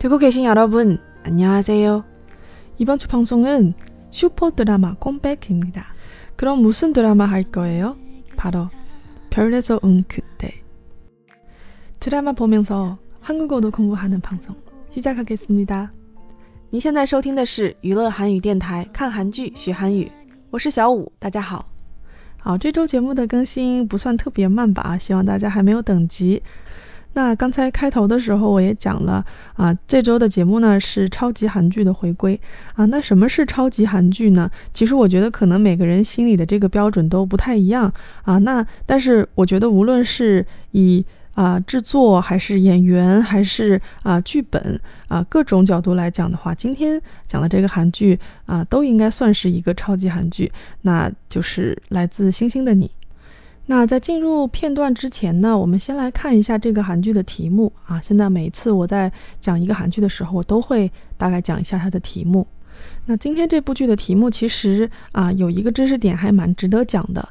[0.00, 2.04] 듣고 계신 여러분, 안녕하세요.
[2.78, 3.74] 이번 주 방송은
[4.10, 5.94] 슈퍼 드라마 컴백입니다.
[6.36, 7.96] 그럼 무슨 드라마 할 거예요?
[8.36, 8.68] 바로
[9.30, 10.62] 별에서 온 그때.
[11.98, 14.54] 드라마 보면서 한국어도 공부하는 방송
[14.94, 15.90] 시작하겠습니다.
[16.70, 20.10] 你现在收听的是娱乐韩语电台，看韩剧学韩语。
[20.50, 21.68] 我是小五，大家好。
[22.38, 24.96] 好，这周节目的更新不算特别慢吧？
[24.98, 26.42] 希望大家还没有等急。
[27.13, 29.25] 那刚才开头的时候我也讲了
[29.55, 32.39] 啊，这周的节目呢是超级韩剧的回归
[32.73, 32.85] 啊。
[32.85, 34.49] 那什么是超级韩剧呢？
[34.73, 37.91] 其实我觉得可能每个人心里的这个标准都不太一样
[38.23, 38.37] 啊。
[38.37, 52.89] 那但是我觉得无论是以啊制作还是演员还是啊剧本啊各种角度来讲的话，今天讲的这个韩剧啊都应该算是一个超级韩剧，那就是来自星星的你。
[53.70, 58.00] 那在进入片段之前呢，我们先来看一下这个韩剧的题目啊。
[58.00, 59.10] 现在每一次我在
[59.40, 62.46] 讲一个韩剧的时候，我都会大概讲一下它的题目。
[63.06, 67.28] 那今天这部剧的题目其实啊有一个知识点还蛮值得讲的，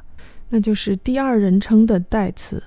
[0.50, 2.62] 那就是第二人称的代词。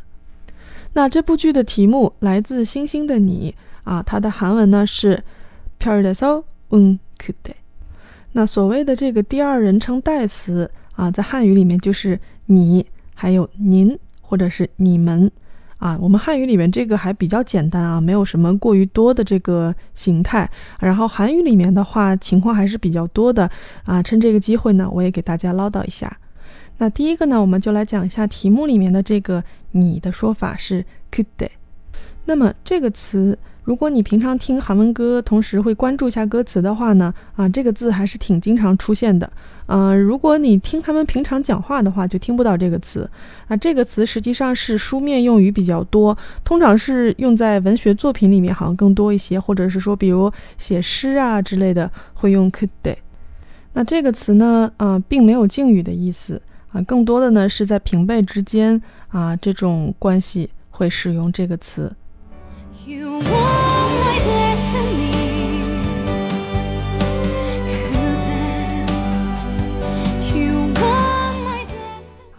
[0.94, 3.54] 那这部剧的题目来自《星星的你》
[3.90, 5.24] 啊，它的韩文呢是
[5.80, 6.42] 별에서온그
[7.44, 7.54] 대。
[8.32, 12.84] 那所谓的这个第二人称代词啊，在汉语里面就是你。
[13.15, 15.31] 还有您或者是你们
[15.79, 20.49] 啊，我们汉语里面这个还比较简单啊，没有什么过于多的这个形态。
[20.81, 23.51] 然后韩语里面的话，情况还是比较多的
[23.85, 24.03] 啊。
[24.03, 26.19] 趁这个机会呢，我也给大家唠叨一下。
[26.79, 29.43] 那第一个呢，我们就来讲一下题目里面的这个
[29.73, 31.49] “你”的说法是 “kude”。
[32.25, 33.39] 那么这个词。
[33.65, 39.31] 如果你平常听韩文歌，同时会关注一下歌词的话呢，啊，这个字还是挺经常出现的。
[39.65, 43.09] 啊，如果你听他们平常讲话的话，就听不到这个词。
[43.49, 52.97] 啊，这个词实际上是书面用语比较多，通常是用在文学作品里面，好像更多一些，或者是说，比如写诗啊之类的会用 could day。
[53.73, 61.91] 那这个词呢，啊，并没有敬语的意思，啊，更多的呢是在平辈之间啊这种关系会使用这个词。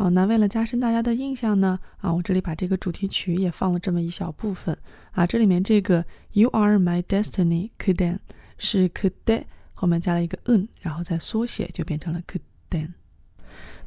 [0.06, 4.78] 好，那为了加深大家的印象呢，啊，我这里把这个主题曲也放了这么一小部分
[5.14, 8.20] 啊，这里面这个 You are my destiny, Kudan
[8.60, 12.90] 是 Kudan 后面加了一个 n，然后再缩写就变成了 Kudan。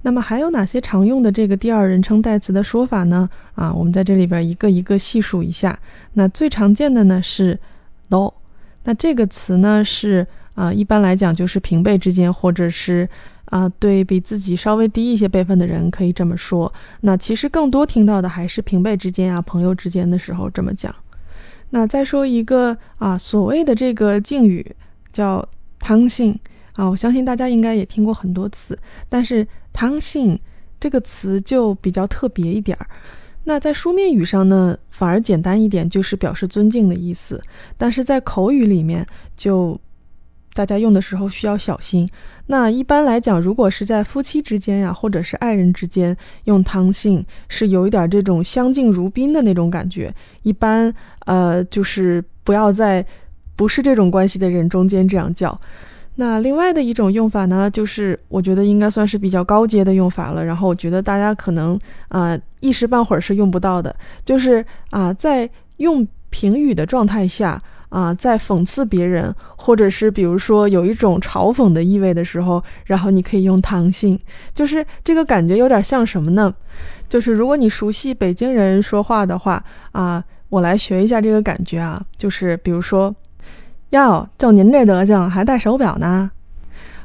[0.03, 3.31] 那么还有哪些常用的这个第二人称代词的说法呢？
[3.55, 5.79] 啊，我们在这里边一个一个细数一下。
[6.15, 7.57] 那最常见的呢是
[8.09, 8.29] no，
[8.83, 13.09] 那这个词呢是啊，一般来讲就是平辈之间，或者是
[13.51, 16.73] 啊对比自己稍微低一些辈分的人可以这么说。
[17.01, 20.95] 那其实更多听到的还是平辈之间啊，朋友之间的时候这么讲。
[21.71, 24.75] 那再说一个啊，所谓的这个敬语
[25.13, 25.47] 叫
[25.79, 26.39] 汤信。
[26.75, 28.79] 啊，我相信大家应该也听过很多次，
[29.09, 29.45] 但是
[29.75, 30.39] “汤信”
[30.79, 32.87] 这个词就比较特别一点儿。
[33.43, 37.43] 那在书面语上呢，反而简单一点，就是表示尊敬的意思。
[37.77, 39.05] 但是在口语里面，
[39.37, 39.77] 就
[40.59, 42.09] 大家用的时候需要小心。
[42.47, 50.13] 那一般来讲，如果是在夫妻之间呀，或者是爱人之间用“汤信”，是有一点这种相敬如宾的那种感觉。
[50.43, 50.93] 一般
[51.27, 53.07] 呃，就是不要在
[53.55, 55.57] 不是这种关系的人中间这样叫。
[56.17, 60.45] 那另外的一种用法呢，就是我觉得应该算是比较高阶的用法了。
[60.45, 63.95] 然后我觉得大家可能啊一时半会儿是用不到的，
[64.25, 74.19] 就是啊在用评语的状态下啊，在讽刺别人，或者是比如说有一种嘲讽的意味的时候，然后你可以用唐性，
[74.55, 76.55] 就是这个感觉有点像什么呢？
[77.09, 79.63] 就是如果你熟悉北京人说话的话
[79.93, 83.15] 啊，我来学一下这个感觉啊，就是比如说。
[83.93, 86.31] 哟就您这德行还戴手表呢？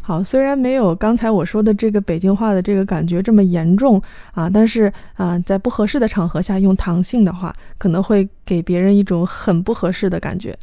[0.01, 4.01] 好，虽然没有刚才我说的这个北京话的这个感觉这么严重
[4.33, 10.53] 啊，但是啊，在不合适的场合下用唐性的话，可能会给别人一种很不合适的感觉，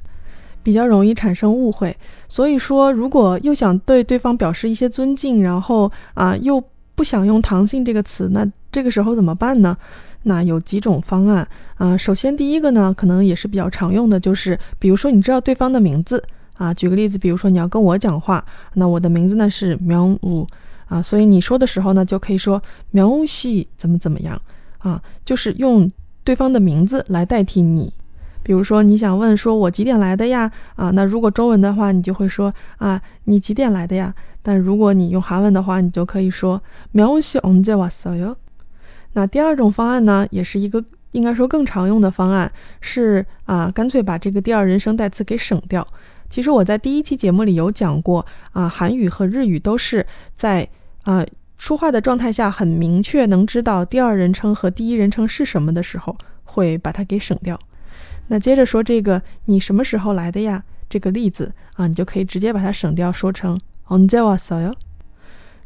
[0.63, 1.97] 比较容易产生误会。
[2.29, 6.63] 所以说，如果又想对对方表示一些尊敬，然后啊又
[6.95, 9.77] 不想用唐性这个词，那这个时候怎么办呢？
[10.25, 11.97] 那有几种方案啊？
[11.97, 16.23] 首先，第一个呢，可能也是比较常用的，就是比如说你知道对方的名字
[16.59, 16.75] 啊。
[16.75, 20.47] 举个例子，比如说你要跟我讲话，那我的名字呢是苗武
[20.89, 24.39] 啊，所以你说的时候呢，就可以说苗系怎么怎么样
[24.77, 25.91] 啊，就是用
[26.23, 27.91] 对方的名字来代替你。
[28.44, 30.52] 比如说你想问说我几点来的呀？
[30.76, 34.14] 啊，那如果中文的话，你就会说啊你几点来的呀？
[34.44, 36.62] 但如果你用韩文的话，你就可以说
[36.92, 38.36] 苗系언제왔어 요？
[39.14, 40.84] 那第二种方案呢，也是一个
[41.14, 42.52] 应该说更常用的方案
[42.82, 45.88] 是啊，干脆把这个第二人称代词给省掉。
[46.30, 50.06] 其实我在第一期节目里有讲过啊，韩语和日语都是
[50.36, 50.68] 在
[51.04, 51.26] 啊
[51.58, 57.58] 说话的状态下很明确能知道第二人称和第一人称是什么的时候，会把它给省掉。
[58.28, 60.64] 那接着说这个你什么时候来的呀？
[60.88, 64.74] 这个例子啊，你就可以直接把它省掉，说成언제왔어 요。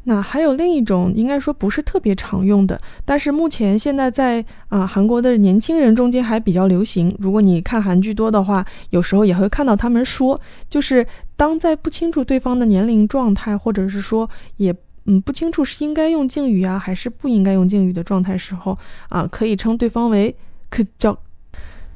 [0.05, 7.13] 那还有另一种，应该说不是特别常用的，但是目前现在在啊韩国的年轻人中间还比较流行。
[7.19, 10.39] 如果你看韩剧多的话，有时候也会看到他们说，
[10.69, 11.05] 就是
[11.35, 14.73] 当在不清楚对方的年龄状态，或者是说也
[15.05, 18.75] 嗯不清楚是应该用敬语啊还是不应该用敬语的状态时候
[19.09, 20.33] 啊，可以称对方为
[20.69, 21.15] 可叫。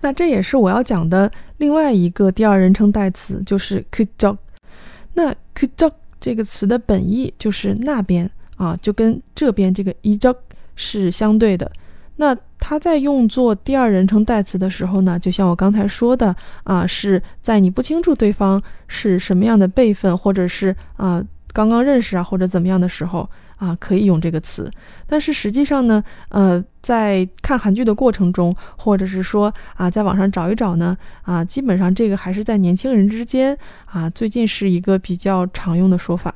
[0.00, 4.36] 那这也是我要讲的另外一个第二人称代词，就是可叫。
[5.14, 5.90] 那可叫。
[6.20, 10.34] 这个词的本意就是那边啊，就跟这边这个一적
[10.74, 11.70] 是相对的。
[12.16, 16.34] 那它在用作第二人称代词的时候呢，就像我刚才说的
[16.64, 24.70] 啊，是在你不清楚对方是什么样的辈分，或者是啊刚刚认识啊或者怎么样的时候啊，可以用这个词。
[25.06, 33.56] 但是实际上呢，呃，在看韩剧的过程中，或者是说啊，在网上找一找呢，啊，基本上这个还是在年轻人之间
[33.86, 36.34] 啊，最近是一个比较常用的说法。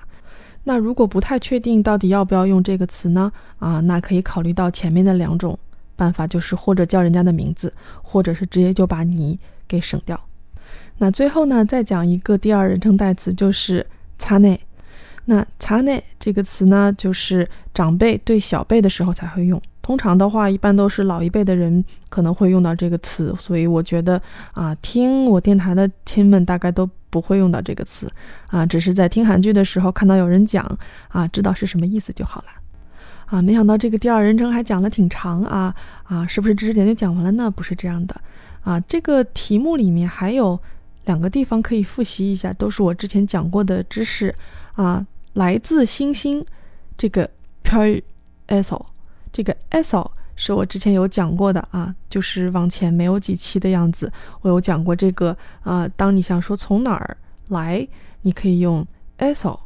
[0.65, 3.31] 那如果不太确定到底要不要用这个词呢？
[3.59, 5.59] 啊，那可以考虑到前面的两种。
[5.95, 7.73] 办法就是或者叫人家的名字，
[8.03, 9.39] 或者是直接就把你
[9.69, 10.19] 给省掉。
[10.99, 13.87] 那最后呢，再讲一个第二人称代词，就是
[14.19, 14.59] “擦内”。
[15.27, 19.61] 那“擦内”这个词呢，就是长辈对小辈的时候才会用。
[19.81, 23.35] 通常的话，一般都是老一辈的人可能会用到这个词。
[23.37, 24.21] 所以我觉得
[24.53, 28.11] 啊，听我电台的亲们大概都不会用到这个词
[28.47, 30.65] 啊，只是在听韩剧的时候看到有人讲
[31.09, 32.47] 啊，知道是什么意思就好了。
[33.27, 35.75] 啊，没想到这个第二人称还讲了挺长啊
[36.05, 37.51] 啊，是不是知识点就讲完了呢？
[37.51, 38.15] 不是这样的
[38.63, 40.59] 啊，这个题目里面还有
[41.07, 44.33] 两个地方可以复习一下，都是我之前讲过的知识
[44.75, 45.05] 啊。
[45.35, 46.45] 来自星星
[46.97, 47.29] 这个
[47.63, 48.85] paiso
[49.33, 50.07] 这个 eso
[50.37, 54.11] 是我之前有讲过的啊就是往前没有几期的样子。
[54.41, 57.17] 我有讲过这个啊当你想说从哪儿
[57.49, 57.87] 来
[58.23, 58.87] 你可以用
[59.19, 59.59] eso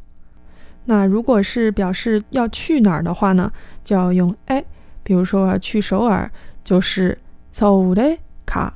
[0.84, 3.50] 那如果是表示要去哪儿的话呢
[3.84, 4.64] 就要用 a
[5.02, 6.30] 比如说我要去首尔
[6.62, 7.16] 就是
[7.50, 8.72] 走的卡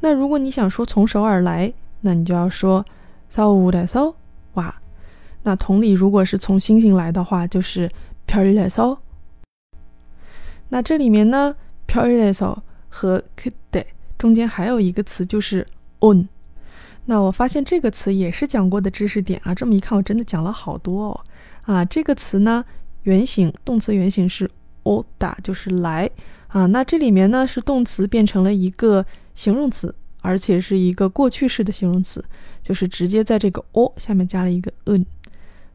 [0.00, 2.84] 那如果你想说从首尔来那你就要说
[3.28, 4.14] 走的走
[5.42, 7.90] 那同理，如果是从星星来的话，就是
[8.26, 8.98] piyaleso。
[10.68, 11.56] 那这里面呢
[11.88, 12.58] ，piyaleso
[12.88, 13.84] 和 kide
[14.18, 15.66] 中间还有一个词，就是
[16.00, 16.28] on。
[17.06, 19.54] 那我发现这个词也是讲过的知识点啊。
[19.54, 21.20] 这么一看，我真的讲了好多哦。
[21.62, 22.64] 啊，这个词呢，
[23.02, 24.48] 原型动词原型是
[24.84, 26.08] oda，就是来
[26.48, 26.66] 啊。
[26.66, 29.04] 那这里面呢，是动词变成了一个
[29.34, 32.24] 形容词，而且是一个过去式的形容词，
[32.62, 35.04] 就是直接在这个 o 下面加了一个 n。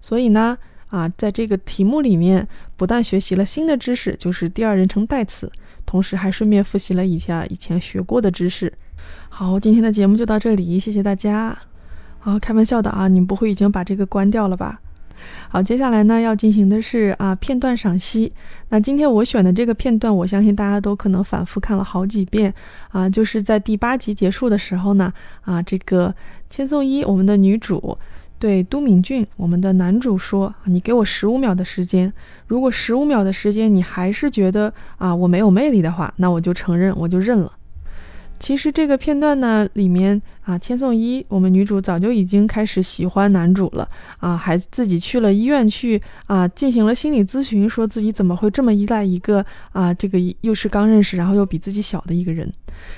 [0.05, 0.55] 所以呢，
[0.89, 2.47] 啊，在这个题目里面
[2.77, 5.51] 不但学习了新的知识，就是第二人称代词，
[5.83, 8.71] 同时还顺便复习了一下以前学过的知识。
[9.29, 11.57] 好，今天的节目就到这里，谢谢大家。
[12.19, 14.79] 好，开玩笑的啊，你们不会已经把这个关掉了吧？
[15.49, 18.31] 好，接下来呢要进行的是啊片段赏析。
[18.69, 22.53] 那今天我选的这个片段，我相信大家都可能反复看了好几遍
[22.89, 23.09] 啊。
[23.09, 26.13] 就是在第八集结束的时候呢，啊这个
[26.47, 27.97] 千颂伊我们的女主
[28.37, 32.11] 对都敏俊我们的男主说：“你给我十五秒的时间，
[32.47, 37.51] 如果十五秒的时间你还是觉得啊我没有魅力的话，那我就承认，我就认了。”
[38.39, 43.87] 其实这个片段呢，里面啊，千颂伊我们女主早就已经开始喜欢男主了
[44.19, 52.51] 啊，还自己去了医院去啊，进行了心理咨询，说自己怎么会这么依赖一个啊，这个又是刚认识，然后又比自己小的一个人，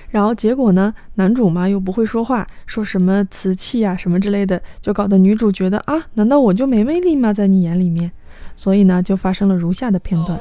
[0.10, 7.32] 然后结果呢，男主嘛又不会说话，说什么瓷器啊什么之类的，就搞得女主觉得啊，难道我就没魅力吗？
[7.32, 8.12] 在你眼里面，
[8.56, 10.40] 所以呢，就发生了如下的片段。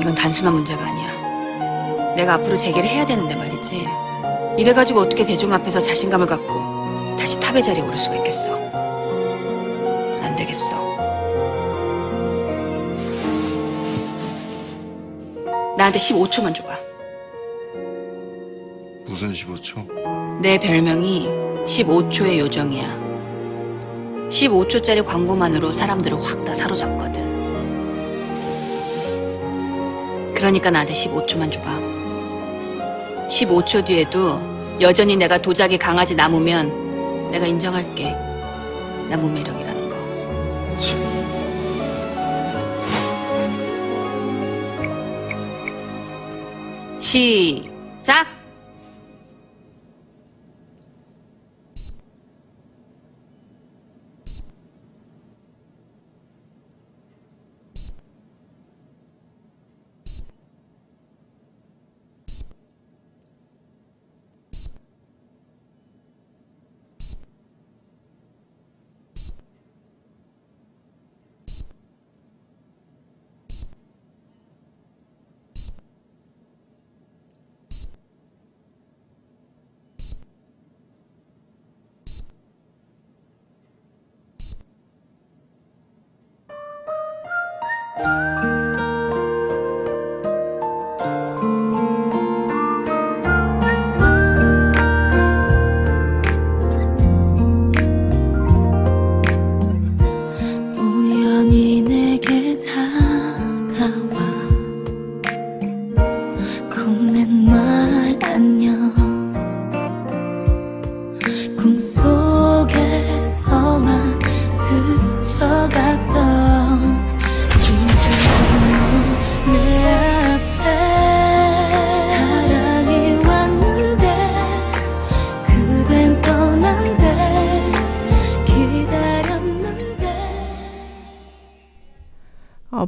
[0.00, 2.14] 이건 단순한 문제가 아니야.
[2.16, 3.86] 내가 앞으로 재개를 해야 되는데 말이지.
[4.58, 8.54] 이래가지고 어떻게 대중 앞에서 자신감을 갖고 다시 탑의 자리에 오를 수가 있겠어.
[10.22, 10.76] 안 되겠어.
[15.76, 16.76] 나한테 15초만 줘봐.
[19.06, 20.40] 무슨 15초?
[20.40, 21.28] 내 별명이
[21.66, 23.04] 15초의 요정이야.
[24.28, 27.33] 15초짜리 광고만으로 사람들을 확 다 사로잡거든.
[30.44, 31.70] 그러니까 나한테 15초만 줘봐.
[33.28, 34.42] 15초 뒤에도
[34.82, 38.10] 여전히 내가 도자기 강아지 남으면 내가 인정할게.
[39.08, 39.96] 나 무매력이라는 거.
[46.98, 48.33] 시작!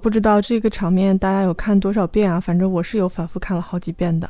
[0.06, 2.40] 不知道这个场面大家有看多少遍啊？
[2.40, 4.30] 反正我是有反复看了好几遍的。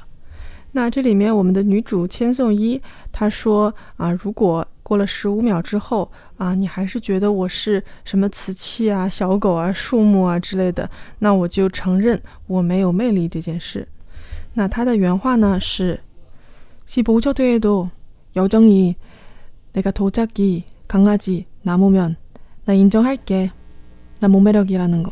[0.72, 13.86] 那这里面我们的女主千颂伊她说啊，如果过了十五秒之后啊，你还是觉得我是什么瓷器啊、小狗啊、树木啊之类的，那我就承认我没有魅力这件事。
[14.54, 16.00] 那她的原话呢是
[16.88, 17.90] 15초 뒤에도
[18.36, 18.96] 여정이
[19.74, 22.16] 내가 도자기, 강아지, 나무면
[22.66, 23.52] 나 인정할게.
[24.22, 25.12] 나 모매력이라는 거.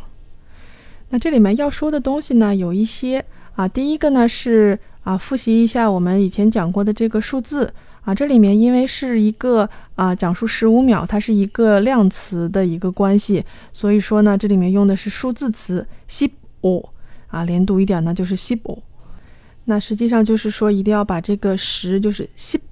[1.11, 3.69] 那这里面要说的东西呢，有一些啊。
[3.69, 8.15] 第一个呢是啊，复习一下我们以前讲过的这个数字啊。
[8.15, 16.89] 这里面因为是一个啊讲述十五秒，它是一个量词的一个关系，所以说呢，这里面用的是数字词 s i p o
[17.29, 18.83] 啊，连读一点呢就是 s i p o
[19.67, 22.67] 那实际上就是说，一定要把这个十就是 s i p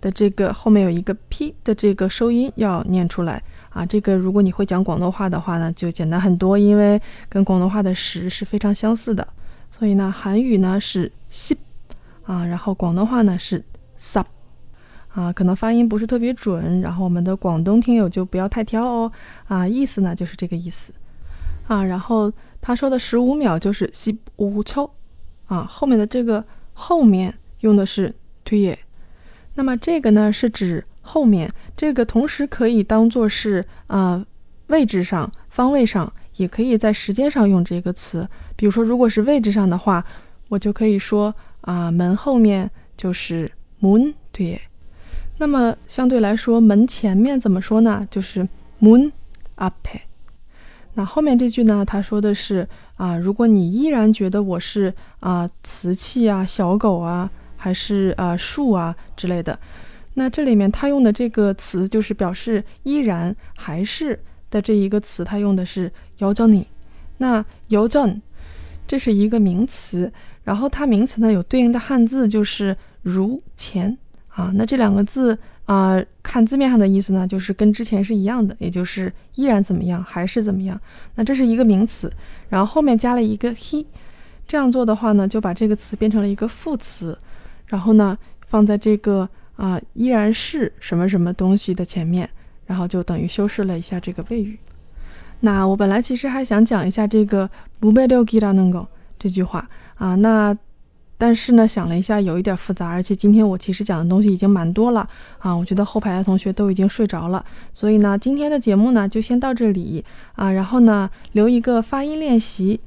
[0.00, 3.42] 的这个后面有一个 p 的这个收音要念出来。
[3.72, 9.26] 啊，这个如果你会讲广东话的话呢，就简单很多，因为跟广东话的“时”是非常相似的。
[9.70, 11.56] 所以呢，韩语呢是십
[12.24, 13.64] 啊，然后广东话呢是
[13.98, 14.26] “sup”
[15.08, 19.10] 啊，可能发音不是特别准，然后我们的广东听友就不要太挑哦。
[19.48, 20.92] 啊，意思呢就是这个意思
[21.66, 21.82] 啊。
[21.82, 24.90] 然后他说的十五秒就是 “sip 五秋”
[25.48, 28.14] 啊，后面的这个后面用的是
[28.44, 28.76] “tuye”，
[29.54, 30.84] 那么这个呢是指。
[31.02, 34.24] 后面这个同时可以当做是啊
[34.68, 38.26] 位置上方位上，也可以在时间上用这个词。
[38.56, 40.04] 比如说，如果是位置上的话，
[40.48, 44.60] 我就可以说啊门后面就是 moon 对。
[45.38, 48.06] 那么相对来说，门前面怎么说呢？
[48.10, 48.48] 就是
[48.80, 49.10] moon
[49.56, 49.74] up。
[50.94, 59.58] 那后面这句呢，他说的是啊，如果你依然觉得我是啊瓷器啊、小狗啊，还是啊树啊之类的。
[60.14, 64.18] 那这里面他用的这个词就是表示依然还是
[64.50, 66.66] 的这一个词，他用的是 yojani。
[67.18, 68.20] 那 yojan
[68.86, 73.96] 这是一个名词，然后它名词呢有对应的汉字就是如前
[74.28, 74.52] 啊。
[74.54, 80.78] 那这两个字啊、看字面上的意思呢，就是跟之前是一样的，也就是依然怎么样，还是怎么样。
[81.14, 82.12] 那这是一个名词，
[82.50, 83.86] 然后后面加了一个 he，
[84.46, 87.16] 这样做的话呢，就把这个词变成了一个副词，
[87.66, 89.26] 然后呢放在这个。
[89.62, 92.28] 啊，依然是什么什么东西的前面，
[92.66, 94.58] 然后就等于修饰了一下这个谓语。
[95.38, 98.84] 那我本来其实还想讲一下这个不被六给到能够
[99.20, 100.56] 这句话啊，那
[101.16, 107.44] 但是呢，想了一下有一点复杂，而且今天我其实讲的东西已经蛮多了啊，我觉得后排的同学都已经睡着了。
[107.72, 110.04] 所以呢，今天的节目呢，就先到这里
[110.34, 112.80] 啊，然后呢，留一个发音练习。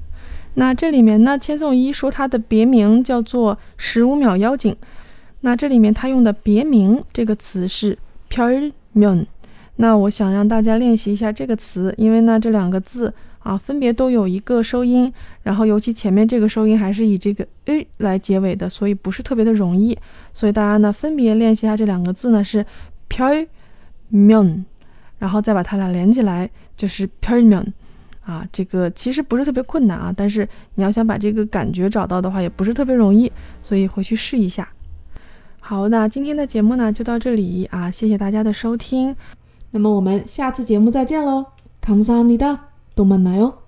[0.55, 4.75] 那这里面呢，千颂伊说它的别名叫做十五秒妖精。
[5.45, 7.95] 那这里面它用的“别名”这个词是
[8.29, 9.27] p y r m u n
[9.75, 19.95] 那我想让大家练习一下这个词，因为呢这两个字啊分别都有一个收音，然后尤其前面这个收音还是以这个 “ü” 来结尾的，所以不是特别的容易。
[20.33, 22.65] 所以大家呢分别练习一下这两个字呢是
[23.07, 23.47] p y r
[24.09, 24.65] m u n
[25.19, 27.73] 然后再把它俩连起来就是 p y r m u n
[28.23, 34.67] 啊，这个其实不是特别困难啊，但是你要想把这个感觉找到的话，也不是特别容易，所以回去试一下。
[35.64, 39.14] 好，那今天的节目呢就到这里啊，谢谢大家的收听，
[39.70, 41.46] 那么我们下次节目再见喽，
[41.80, 42.58] 감사합니 다，
[42.94, 43.63] 또만나 요。